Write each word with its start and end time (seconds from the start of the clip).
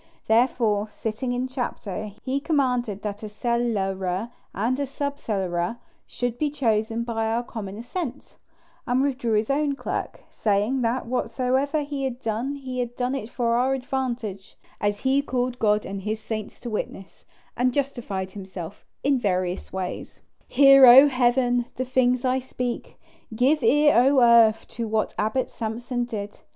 Therefore, 0.25 0.87
sitting 0.89 1.31
in 1.31 1.47
chapter, 1.47 2.05
he 2.23 2.39
commanded 2.39 3.03
that 3.03 3.21
a 3.21 3.29
cellarer 3.29 4.31
and 4.51 4.89
sub 4.89 5.19
cellarer 5.19 5.77
should 6.07 6.39
be 6.39 6.49
chosen 6.49 7.03
by 7.03 7.27
our 7.27 7.43
common 7.43 7.77
assent, 7.77 8.39
and 8.87 9.03
withdrew 9.03 9.33
his 9.33 9.51
own 9.51 9.75
clerk, 9.75 10.21
saying, 10.31 10.81
that 10.81 11.05
whatsoever 11.05 11.83
he 11.83 12.03
had 12.03 12.19
done 12.19 12.55
he 12.55 12.79
had 12.79 12.95
done 12.95 13.13
it 13.13 13.29
for 13.29 13.55
our 13.57 13.75
advantage, 13.75 14.57
as 14.79 15.01
he 15.01 15.21
called 15.21 15.59
God 15.59 15.85
and 15.85 16.01
his 16.01 16.19
saints 16.19 16.59
to 16.61 16.69
witness, 16.71 17.23
and 17.55 17.71
justified 17.71 18.31
himself 18.31 18.83
in 19.03 19.19
various 19.19 19.71
ways. 19.71 20.23
"Hear, 20.47 20.83
O 20.87 21.09
Heaven!" 21.09 21.65
the 21.75 21.85
things 21.85 22.23
that 22.23 22.29
I 22.31 22.39
speak; 22.39 22.97
"give 23.35 23.61
ear, 23.61 23.93
O 23.95 24.19
earth!" 24.23 24.67
to 24.69 24.87
what 24.87 25.13
Abbot 25.19 25.51
Samson 25.51 26.05
did. 26.05 26.39